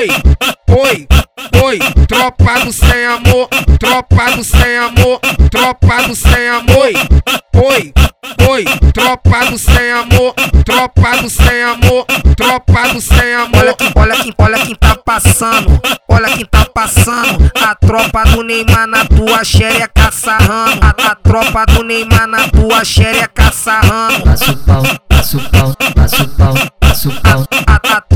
Oi, 0.00 0.08
oi, 0.70 1.08
oi, 1.62 1.78
tropa 2.08 2.60
do 2.64 2.72
sem 2.72 3.04
amor, 3.04 3.48
tropa 3.78 4.34
do 4.34 4.42
sem 4.42 4.78
amor, 4.78 5.20
tropa 5.50 6.08
do 6.08 6.16
sem 6.16 6.48
amor. 6.48 6.90
Oi, 7.54 7.92
oi, 8.48 8.64
tropa 8.94 9.50
do 9.50 9.58
sem 9.58 9.92
amor, 9.92 10.32
tropa 10.64 11.18
do 11.20 11.28
sem 11.28 11.62
amor, 11.64 12.06
tropa 12.34 12.88
do 12.94 13.00
sem 13.02 13.34
amor. 13.34 13.58
Olha 13.60 13.74
quem, 13.74 13.92
olha 13.94 14.16
quem, 14.16 14.34
olha 14.38 14.58
quem 14.60 14.74
tá 14.74 14.96
passando, 15.04 15.78
olha 16.08 16.30
quem 16.30 16.46
tá 16.46 16.64
passando. 16.64 17.52
A 17.62 17.74
tropa 17.74 18.24
do 18.24 18.42
Neymar 18.42 18.86
na 18.86 19.04
tua 19.04 19.44
xereca 19.44 20.10
sarrando. 20.10 20.80
A, 20.82 21.10
a 21.10 21.14
tropa 21.14 21.66
do 21.66 21.84
Neymar 21.84 22.26
na 22.26 22.48
tua 22.48 22.82
xereca 22.86 23.52
sarrando. 23.52 24.22
Passo 24.24 24.56
pau, 24.64 24.82
passo 25.10 25.38
pau, 25.50 25.74
passo 25.94 26.28
pau, 26.38 26.54
passo 26.80 27.10
pau. 27.20 27.59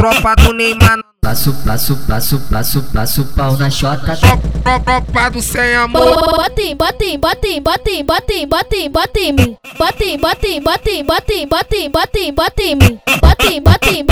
Tropa 0.05 0.36
do 0.36 0.52
Neymar 0.52 1.00
Passo, 1.23 1.55
passo, 1.64 1.96
passo, 2.07 2.39
passo, 2.50 2.82
passo 2.93 3.25
pau 3.34 3.57
na 3.57 3.71
chota. 3.71 4.14
Tropa 4.14 5.31
do 5.31 5.40
sem 5.40 5.75
amor. 5.75 6.36
Bota 6.36 6.61
em, 6.61 6.76
bota 6.76 7.03
em, 7.03 7.18
bota 7.18 7.49
em, 7.49 7.62
bota 7.62 7.90
em, 7.90 8.04
bota 8.04 8.35
em, 8.35 8.46
bota 8.46 8.76
em, 8.76 8.90
bota 8.90 9.18
em 9.21 9.32
mim. 9.32 9.57
Bota 9.79 10.04
em, 10.04 10.18
bota 10.18 10.46
em, 13.89 14.04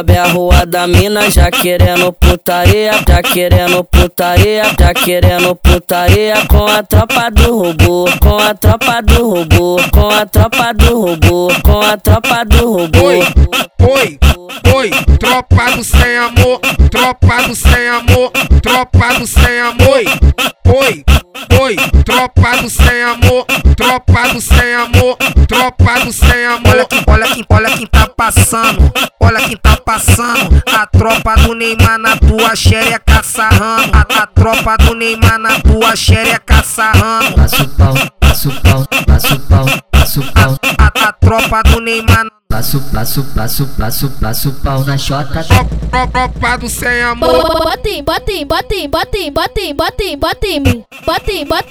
Sobe 0.00 0.16
a 0.16 0.28
rua 0.28 0.64
da 0.64 0.86
mina 0.86 1.30
já 1.30 1.50
querendo 1.50 2.10
putaria, 2.10 2.92
já 3.06 3.22
querendo 3.22 3.84
putaria, 3.84 4.62
já 4.80 4.94
querendo 4.94 5.54
putaria 5.54 6.36
com 6.48 6.64
a 6.64 6.82
tropa 6.82 7.30
do 7.30 7.58
robô, 7.58 8.06
com 8.18 8.38
a 8.38 8.54
tropa 8.54 9.02
do 9.02 9.28
robô, 9.28 9.76
com 9.92 10.08
a 10.08 10.24
tropa 10.24 10.72
do 10.72 11.00
robô, 11.02 11.48
com 11.62 11.82
a 11.82 11.98
tropa 11.98 12.44
do 12.46 12.72
robô. 12.72 13.08
Oi, 13.08 13.20
oi, 13.90 14.18
oi, 14.74 14.90
tropa 15.18 15.70
do 15.76 15.84
sem 15.84 16.16
amor, 16.16 16.60
tropa 16.90 17.42
do 17.42 17.54
sem 17.54 17.88
amor, 17.88 18.30
tropa 18.62 19.18
do 19.18 19.26
sem 19.26 19.60
amor. 19.60 19.98
Oi, 19.98 20.06
oi, 20.66 21.04
tropa 22.04 22.62
do 22.62 22.70
sem 22.70 23.02
amor, 23.02 23.44
tropa 23.76 24.28
do 24.32 24.40
sem 24.40 24.74
amor, 24.74 25.16
tropa 25.46 26.00
do 26.04 26.12
sem 26.12 26.46
amor. 26.46 26.70
Olha 26.70 26.86
quem, 26.86 27.02
olha 27.06 27.26
quem, 27.28 27.44
olha 27.50 27.70
quem 27.70 27.86
tá 27.86 28.08
passando, 28.08 28.92
olha 29.20 29.40
quem 29.40 29.56
tá 29.56 29.76
passando. 29.76 30.62
A 30.72 30.86
tropa 30.86 31.34
do 31.36 31.54
Neymar 31.54 31.98
na 31.98 32.16
tua 32.16 32.56
xereca 32.56 33.22
sarrando. 33.22 33.90
A, 33.92 34.22
a 34.22 34.26
tropa 34.26 34.76
do 34.78 34.94
Neymar 34.94 35.38
na 35.38 35.60
tua 35.60 35.94
xereca 35.94 36.62
sarrando. 36.62 37.34
Passo 37.34 37.68
pau, 37.76 37.94
passo 38.18 38.50
pau, 38.62 38.86
passo 39.06 39.40
pau, 39.40 39.66
passo 39.66 39.76
pau. 39.76 39.89
Tropa 41.40 41.62
do 41.62 41.80
Neymar 41.80 42.26
Passo, 42.50 42.80
passo, 42.92 43.24
passo, 43.34 43.66
passo, 43.78 44.10
passo 44.20 44.52
pau 44.62 44.84
na 44.84 44.98
chota. 44.98 45.42
Tropa 45.44 46.58
do 46.58 46.68
sem 46.68 47.00
amor. 47.02 47.30
Bota 47.64 47.88
em, 47.88 48.02
bota 48.02 48.30
em, 48.30 48.44
bota 48.44 48.74
em, 48.74 48.88
bota 48.88 49.16
em, 49.16 49.32
bota 49.32 49.60
em, 49.60 49.74
bota 49.74 50.02
em, 50.04 50.18
bota 50.18 50.46
em 50.46 50.60
mim. 50.60 50.84
Bota 51.06 51.32
em, 51.32 51.44
bota 51.46 51.70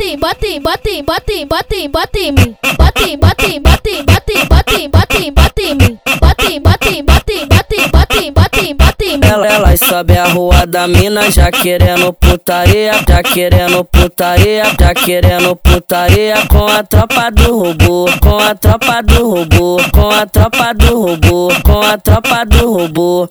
mim. 9.37 9.45
Elas 9.45 9.79
sobe 9.79 10.17
a 10.17 10.25
rua 10.25 10.65
da 10.65 10.87
mina 10.87 11.29
já 11.31 11.51
querendo 11.51 12.11
putaria, 12.13 12.93
já 13.07 13.23
querendo 13.23 13.83
putaria, 13.83 14.63
já 14.79 14.93
querendo 14.93 15.55
putaria 15.55 16.35
com 16.47 16.65
a 16.65 16.83
tropa 16.83 17.29
do 17.31 17.57
robô, 17.57 18.05
com 18.21 18.37
a 18.37 18.55
tropa 18.55 19.01
do 19.03 19.29
robô, 19.29 19.77
com 19.91 20.09
a 20.09 20.25
tropa 20.25 20.73
do 20.73 21.01
robô, 21.01 21.49
com 21.63 21.81
a 21.81 21.97
tropa 21.97 22.45
do 22.45 22.73
robô. 22.73 23.27